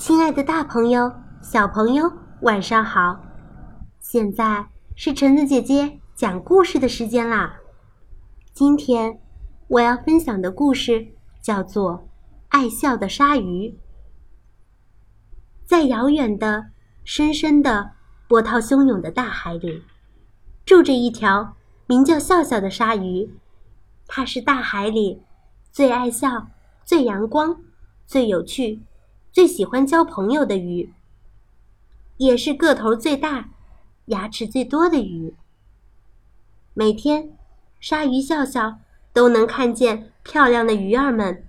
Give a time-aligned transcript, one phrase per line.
[0.00, 1.12] 亲爱的，大朋友、
[1.42, 2.10] 小朋友，
[2.40, 3.20] 晚上好！
[3.98, 7.60] 现在是橙子姐姐讲故事的时间啦。
[8.54, 9.20] 今天
[9.68, 11.08] 我要分享的故事
[11.42, 11.92] 叫做
[12.48, 13.68] 《爱笑的鲨鱼》。
[15.66, 16.70] 在遥远的、
[17.04, 17.90] 深深的、
[18.26, 19.82] 波涛汹涌的大海里，
[20.64, 21.56] 住着一条
[21.86, 23.34] 名叫笑笑的鲨鱼。
[24.06, 25.20] 它是大海里
[25.70, 26.46] 最爱笑、
[26.86, 27.54] 最阳光、
[28.06, 28.80] 最有趣。
[29.32, 30.92] 最喜欢交朋友的鱼，
[32.16, 33.50] 也是个头最大、
[34.06, 35.36] 牙齿最多的鱼。
[36.74, 37.38] 每天，
[37.78, 38.80] 鲨鱼笑笑
[39.12, 41.44] 都能看见漂亮的鱼儿们，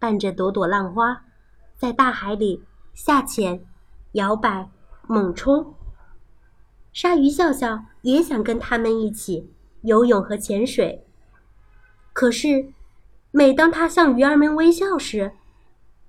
[0.00, 1.24] 伴着朵朵浪花，
[1.76, 3.64] 在大海里下潜、
[4.12, 4.68] 摇摆、
[5.06, 5.74] 猛冲。
[6.92, 9.52] 鲨鱼笑笑也想跟他们一起
[9.82, 11.06] 游泳和潜水，
[12.12, 12.72] 可是，
[13.30, 15.34] 每当他向鱼儿们微笑时，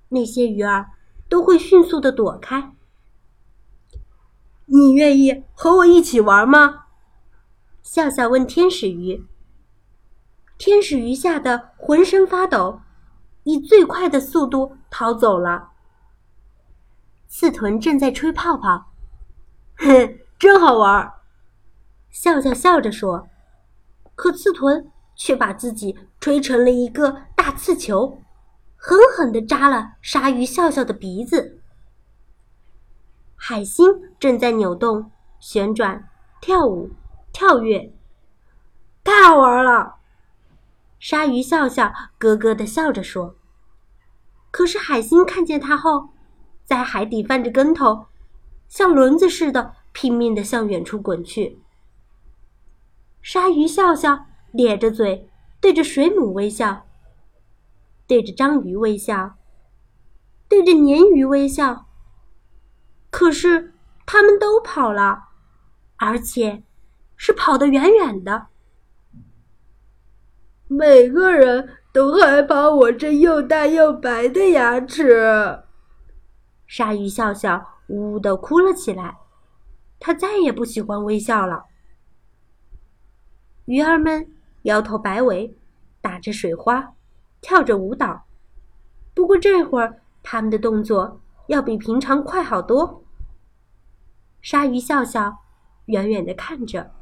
[0.08, 0.90] 那些鱼儿。
[1.28, 2.72] 都会迅速的躲开。
[4.66, 6.86] 你愿意和我一起玩吗？
[7.82, 9.26] 笑笑问天使鱼。
[10.56, 12.80] 天使鱼吓得浑身发抖，
[13.42, 15.70] 以最快的速度逃走了。
[17.26, 18.92] 刺豚正在吹泡泡，
[19.78, 21.12] 哼， 真好玩。
[22.10, 23.28] 笑笑笑着说，
[24.14, 28.22] 可刺豚却把自己吹成了一个大刺球。
[28.84, 31.60] 狠狠地扎了鲨鱼笑笑的鼻子。
[33.36, 33.86] 海星
[34.18, 36.08] 正在扭动、旋转、
[36.40, 36.90] 跳舞、
[37.32, 37.92] 跳跃，
[39.04, 39.94] 太好玩了！
[40.98, 43.36] 鲨鱼笑笑咯咯地笑着说。
[44.50, 46.08] 可是海星看见它后，
[46.64, 48.06] 在海底翻着跟头，
[48.68, 51.62] 像轮子似的拼命地向远处滚去。
[53.22, 55.30] 鲨鱼笑笑咧着嘴，
[55.60, 56.84] 对着水母微笑。
[58.12, 59.38] 对着章鱼微笑，
[60.46, 61.86] 对着鲶鱼微笑。
[63.08, 63.72] 可是
[64.04, 65.28] 他们都跑了，
[65.96, 66.62] 而且
[67.16, 68.48] 是跑得远远的。
[70.68, 75.62] 每个人都害怕我这又大又白的牙齿。
[76.66, 79.16] 鲨鱼笑笑呜呜的哭了起来，
[79.98, 81.64] 他再也不喜欢微笑了。
[83.64, 84.30] 鱼儿们
[84.64, 85.56] 摇头摆尾，
[86.02, 86.92] 打着水花。
[87.42, 88.24] 跳着舞蹈，
[89.12, 93.04] 不过这会儿他们的动作要比平常快好多。
[94.40, 95.38] 鲨鱼笑笑，
[95.86, 96.92] 远远的看着，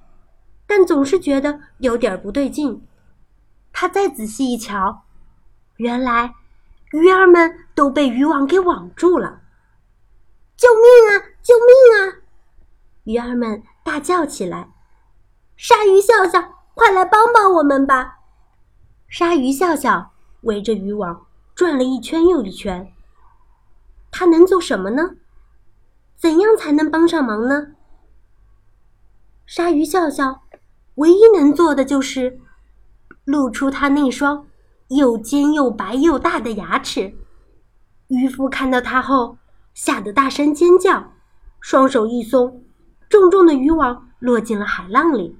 [0.66, 2.84] 但总是觉得有点不对劲。
[3.72, 5.02] 他再仔细一瞧，
[5.76, 6.34] 原来
[6.92, 9.42] 鱼儿们都被渔网给网住了！
[10.56, 11.36] 救命啊！
[11.40, 12.20] 救命啊！
[13.04, 14.70] 鱼儿们大叫起来
[15.56, 18.18] ：“鲨鱼笑笑，快来帮帮我们吧！”
[19.08, 20.12] 鲨鱼笑笑。
[20.42, 22.92] 围着渔网转了一圈又一圈。
[24.10, 25.16] 他能做什么呢？
[26.16, 27.68] 怎样才能帮上忙呢？
[29.46, 30.42] 鲨鱼笑笑，
[30.96, 32.40] 唯一能做的就是
[33.24, 34.46] 露出他那双
[34.88, 37.16] 又尖又白又大的牙齿。
[38.08, 39.38] 渔夫看到他后，
[39.72, 41.12] 吓得大声尖叫，
[41.60, 42.64] 双手一松，
[43.08, 45.38] 重重的渔网落进了海浪里。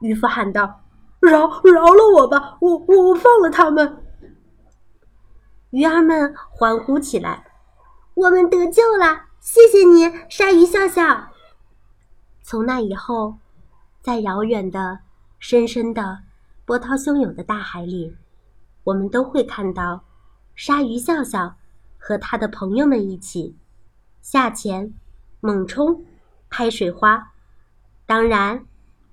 [0.00, 0.85] 渔夫喊道。
[1.26, 4.02] 饶饶了我吧，我我我放了他们。
[5.70, 7.44] 鱼儿们欢呼起来
[8.14, 9.26] ：“我们得救了！
[9.40, 11.28] 谢谢你，鲨鱼笑笑。”
[12.42, 13.38] 从那以后，
[14.00, 15.00] 在遥远的、
[15.38, 16.20] 深深的、
[16.64, 18.16] 波涛汹涌的大海里，
[18.84, 20.04] 我们都会看到
[20.54, 21.56] 鲨鱼笑笑
[21.98, 23.56] 和他的朋友们一起
[24.22, 24.94] 下潜、
[25.40, 26.04] 猛冲、
[26.48, 27.32] 拍水花，
[28.06, 28.64] 当然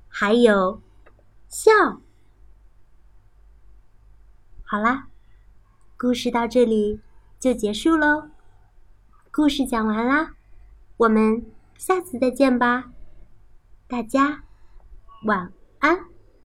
[0.07, 0.79] 还有
[1.53, 1.71] 笑。
[4.65, 5.07] 好啦，
[5.95, 6.99] 故事到这里
[7.39, 8.31] 就结束喽。
[9.31, 10.33] 故事讲完啦，
[10.97, 11.45] 我们
[11.77, 12.91] 下次再见吧。
[13.87, 14.43] 大家
[15.25, 16.12] 晚安。